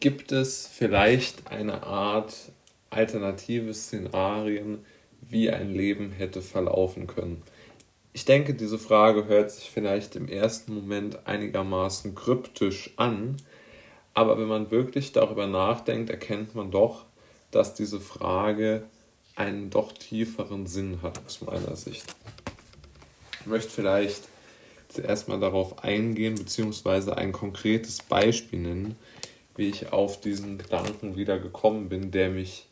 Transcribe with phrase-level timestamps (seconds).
[0.00, 2.34] gibt es vielleicht eine Art
[2.88, 4.84] alternative Szenarien,
[5.20, 7.42] wie ein Leben hätte verlaufen können?
[8.12, 13.36] Ich denke, diese Frage hört sich vielleicht im ersten Moment einigermaßen kryptisch an,
[14.14, 17.04] aber wenn man wirklich darüber nachdenkt, erkennt man doch,
[17.52, 18.82] dass diese Frage
[19.36, 22.04] einen doch tieferen Sinn hat aus meiner Sicht.
[23.40, 24.22] Ich möchte vielleicht
[24.88, 28.96] zuerst mal darauf eingehen, beziehungsweise ein konkretes Beispiel nennen,
[29.60, 32.66] wie ich auf diesen Gedanken wieder gekommen bin, der mich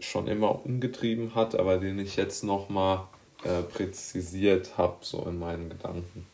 [0.00, 3.04] schon immer umgetrieben hat, aber den ich jetzt nochmal
[3.44, 6.26] äh, präzisiert habe, so in meinen Gedanken.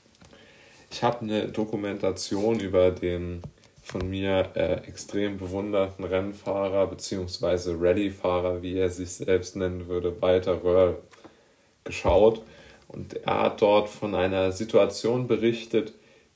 [0.90, 3.42] Ich habe eine Dokumentation über den
[3.82, 7.74] von mir äh, extrem bewunderten Rennfahrer bzw.
[7.78, 10.96] Rallyefahrer, wie er sich selbst nennen würde, Walter Röhrl,
[11.84, 12.40] geschaut.
[12.88, 15.92] Und er hat dort von einer Situation berichtet,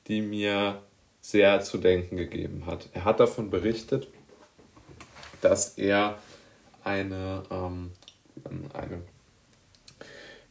[0.07, 0.83] die mir
[1.21, 2.89] sehr zu denken gegeben hat.
[2.93, 4.07] Er hat davon berichtet,
[5.41, 6.17] dass er
[6.83, 7.91] eine, ähm,
[8.73, 9.01] eine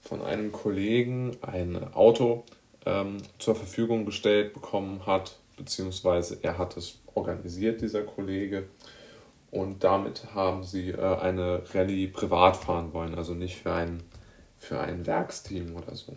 [0.01, 2.45] von einem Kollegen ein Auto
[2.87, 8.69] ähm, zur Verfügung gestellt bekommen hat, beziehungsweise er hat es organisiert, dieser Kollege.
[9.51, 14.03] Und damit haben sie äh, eine Rallye privat fahren wollen, also nicht für ein,
[14.59, 16.17] für ein Werksteam oder so.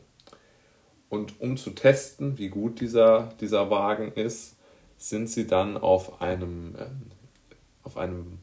[1.11, 4.55] Und um zu testen, wie gut dieser, dieser Wagen ist,
[4.97, 6.85] sind sie dann auf einem, äh,
[7.83, 8.39] auf einem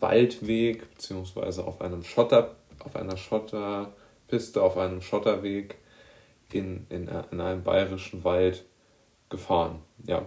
[0.00, 5.76] Waldweg beziehungsweise auf Schotter, auf einer Schotterpiste, auf einem Schotterweg
[6.50, 8.64] in, in, in einem bayerischen Wald
[9.30, 9.80] gefahren.
[10.04, 10.26] Ja.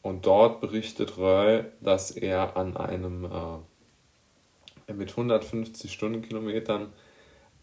[0.00, 3.24] Und dort berichtet Röll, dass er an einem
[4.86, 6.92] äh, mit 150 Stundenkilometern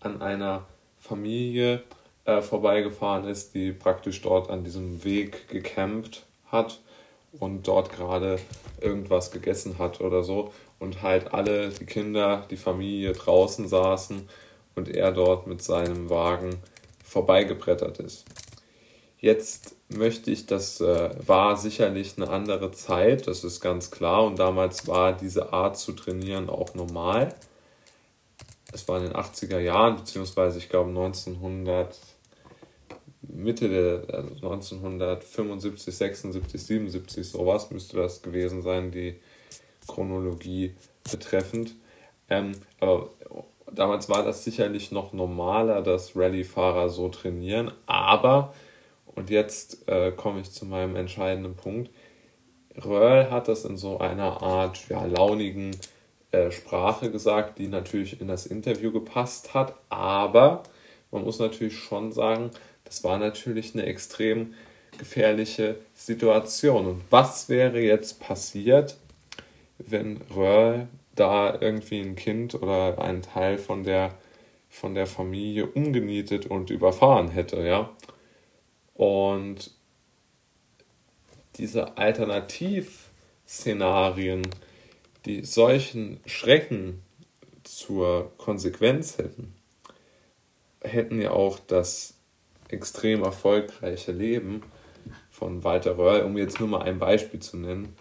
[0.02, 0.66] an einer
[1.00, 1.82] Familie
[2.26, 6.82] äh, vorbeigefahren ist, die praktisch dort an diesem Weg gecampt hat
[7.40, 8.40] und dort gerade
[8.82, 14.28] irgendwas gegessen hat oder so und halt alle, die Kinder, die Familie draußen saßen
[14.76, 16.58] und er dort mit seinem Wagen
[17.04, 18.26] vorbeigebrettert ist.
[19.20, 24.40] Jetzt möchte ich, das äh, war sicherlich eine andere Zeit, das ist ganz klar und
[24.40, 27.34] damals war diese Art zu trainieren auch normal.
[28.74, 31.98] Es war in den 80er Jahren, beziehungsweise ich glaube 1900
[33.28, 39.16] Mitte der also 1975, 76, 77, sowas müsste das gewesen sein, die
[39.88, 40.76] Chronologie
[41.10, 41.76] betreffend.
[42.30, 43.10] Ähm, aber
[43.72, 47.72] damals war das sicherlich noch normaler, dass Rallye-Fahrer so trainieren.
[47.86, 48.54] Aber,
[49.06, 51.90] und jetzt äh, komme ich zu meinem entscheidenden Punkt,
[52.84, 55.72] Röhrl hat das in so einer Art ja, launigen
[56.32, 59.76] äh, Sprache gesagt, die natürlich in das Interview gepasst hat.
[59.90, 60.64] Aber
[61.12, 62.52] man muss natürlich schon sagen,
[62.86, 64.54] das war natürlich eine extrem
[64.98, 66.86] gefährliche Situation.
[66.86, 68.96] Und was wäre jetzt passiert,
[69.78, 74.16] wenn Röhrl da irgendwie ein Kind oder einen Teil von der,
[74.70, 77.90] von der Familie umgenietet und überfahren hätte, ja?
[78.94, 79.72] Und
[81.58, 84.48] diese Alternativszenarien,
[85.26, 87.02] die solchen Schrecken
[87.64, 89.54] zur Konsequenz hätten,
[90.82, 92.16] hätten ja auch das
[92.70, 94.64] extrem erfolgreiche Leben
[95.30, 97.96] von Walter Röhrl, um jetzt nur mal ein Beispiel zu nennen,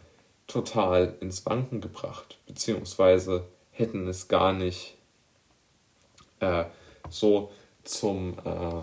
[0.47, 4.97] total ins Wanken gebracht, beziehungsweise hätten es gar nicht
[6.41, 6.65] äh,
[7.09, 7.51] so
[7.83, 8.83] zum, äh,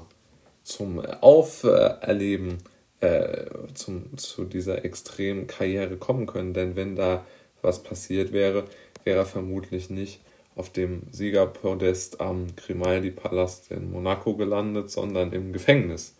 [0.63, 2.57] zum Auferleben,
[2.99, 6.53] äh, zum, zu dieser extremen Karriere kommen können.
[6.53, 7.25] Denn wenn da
[7.61, 8.65] was passiert wäre,
[9.03, 10.19] wäre er vermutlich nicht
[10.55, 16.15] auf dem Siegerpodest am Grimaldi-Palast in Monaco gelandet, sondern im Gefängnis.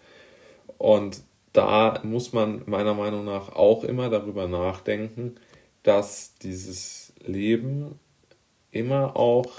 [0.78, 1.22] Und
[1.54, 5.36] da muss man meiner Meinung nach auch immer darüber nachdenken,
[5.84, 8.00] dass dieses Leben
[8.72, 9.52] immer auch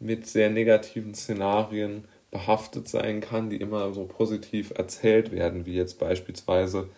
[0.00, 5.98] mit sehr negativen Szenarien behaftet sein kann, die immer so positiv erzählt werden, wie jetzt
[5.98, 6.88] beispielsweise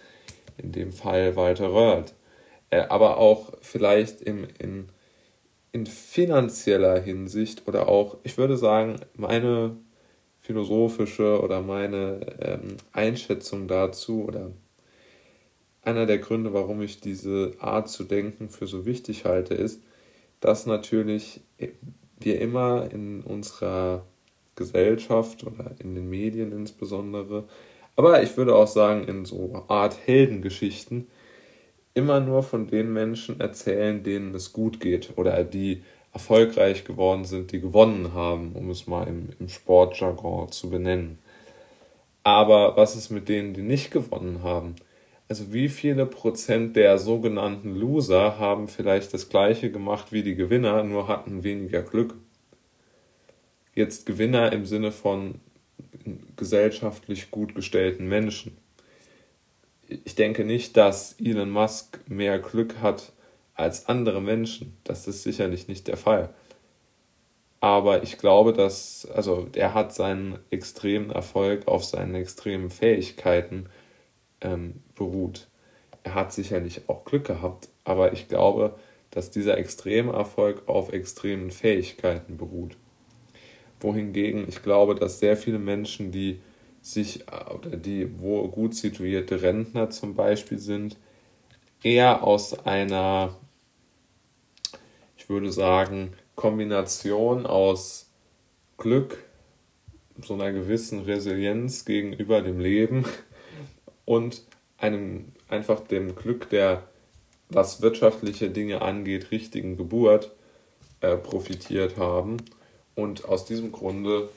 [0.56, 2.14] in dem Fall Walter Röhrt.
[2.70, 4.88] Äh, aber auch vielleicht im, in in
[5.86, 9.76] finanzieller Hinsicht oder auch, ich würde sagen, meine
[10.40, 14.50] philosophische oder meine ähm, Einschätzung dazu oder
[15.82, 19.80] einer der Gründe, warum ich diese Art zu denken für so wichtig halte, ist,
[20.40, 21.40] dass natürlich
[22.18, 24.04] wir immer in unserer
[24.54, 27.44] Gesellschaft oder in den Medien insbesondere,
[27.96, 31.06] aber ich würde auch sagen in so Art Heldengeschichten,
[31.94, 37.52] immer nur von den Menschen erzählen, denen es gut geht oder die erfolgreich geworden sind,
[37.52, 41.18] die gewonnen haben, um es mal im, im Sportjargon zu benennen.
[42.22, 44.76] Aber was ist mit denen, die nicht gewonnen haben?
[45.32, 50.84] also wie viele Prozent der sogenannten Loser haben vielleicht das gleiche gemacht wie die Gewinner,
[50.84, 52.16] nur hatten weniger Glück?
[53.74, 55.36] Jetzt Gewinner im Sinne von
[56.36, 58.58] gesellschaftlich gut gestellten Menschen.
[60.12, 63.12] Ich denke nicht, dass Elon Musk mehr Glück hat
[63.54, 64.76] als andere Menschen.
[64.84, 66.34] Das ist sicherlich nicht der Fall.
[67.60, 73.70] Aber ich glaube, dass, also er hat seinen extremen Erfolg auf seinen extremen Fähigkeiten
[74.42, 75.48] ähm, beruht.
[76.02, 78.74] Er hat sicherlich auch Glück gehabt, aber ich glaube,
[79.12, 82.76] dass dieser extreme Erfolg auf extremen Fähigkeiten beruht.
[83.80, 86.42] Wohingegen ich glaube, dass sehr viele Menschen, die
[86.82, 87.24] sich
[87.54, 90.98] oder die wo gut situierte Rentner zum Beispiel sind,
[91.82, 93.34] eher aus einer,
[95.16, 98.10] ich würde sagen, Kombination aus
[98.76, 99.24] Glück,
[100.22, 103.04] so einer gewissen Resilienz gegenüber dem Leben
[104.04, 104.42] und
[104.76, 106.82] einem einfach dem Glück der,
[107.48, 110.32] was wirtschaftliche Dinge angeht, richtigen Geburt
[111.00, 112.38] äh, profitiert haben.
[112.94, 114.28] Und aus diesem Grunde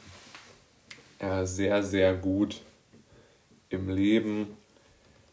[1.20, 2.62] äh, sehr, sehr gut
[3.70, 4.58] im Leben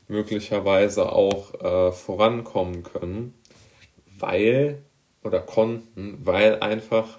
[0.09, 3.35] möglicherweise auch äh, vorankommen können,
[4.19, 4.83] weil
[5.23, 7.19] oder konnten, weil einfach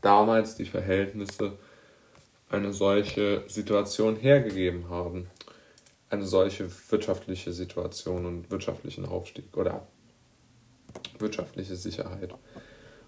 [0.00, 1.58] damals die Verhältnisse
[2.50, 5.28] eine solche Situation hergegeben haben
[6.12, 9.86] eine solche wirtschaftliche Situation und wirtschaftlichen Aufstieg oder
[11.18, 12.34] wirtschaftliche Sicherheit.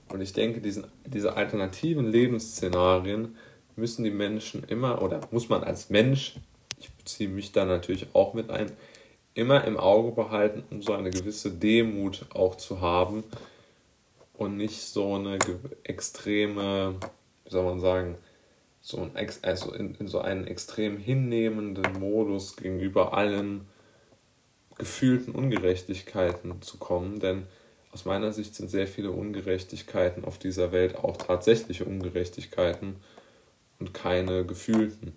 [0.08, 3.36] Und ich denke, diesen, diese alternativen Lebensszenarien
[3.76, 6.36] müssen die Menschen immer, oder muss man als Mensch,
[6.78, 8.70] ich beziehe mich da natürlich auch mit ein,
[9.34, 13.24] immer im Auge behalten, um so eine gewisse Demut auch zu haben
[14.34, 15.38] und nicht so eine
[15.82, 16.96] extreme,
[17.44, 18.16] wie soll man sagen,
[18.80, 23.66] so ein, also in, in so einen extrem hinnehmenden Modus gegenüber allen
[24.76, 27.46] gefühlten Ungerechtigkeiten zu kommen, denn
[27.92, 32.96] aus meiner Sicht sind sehr viele Ungerechtigkeiten auf dieser Welt auch tatsächliche Ungerechtigkeiten
[33.84, 35.12] und keine gefühlten.